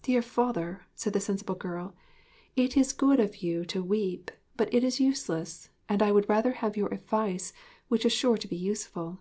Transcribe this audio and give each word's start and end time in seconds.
'Dear 0.00 0.22
father,' 0.22 0.86
said 0.94 1.12
the 1.12 1.20
sensible 1.20 1.54
girl, 1.54 1.94
'it 2.56 2.78
is 2.78 2.94
good 2.94 3.20
of 3.20 3.42
you 3.42 3.62
to 3.66 3.84
weep; 3.84 4.30
but 4.56 4.72
it 4.72 4.82
is 4.82 5.00
useless, 5.00 5.68
and 5.86 6.02
I 6.02 6.12
would 6.12 6.30
rather 6.30 6.52
have 6.54 6.78
your 6.78 6.88
advice, 6.94 7.52
which 7.88 8.06
is 8.06 8.12
sure 8.14 8.38
to 8.38 8.48
be 8.48 8.56
useful.' 8.56 9.18